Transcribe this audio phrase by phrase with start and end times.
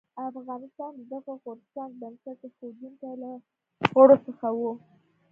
[0.29, 3.31] افغانستان د دغه غورځنګ بنسټ ایښودونکو له
[3.93, 4.61] غړو څخه و.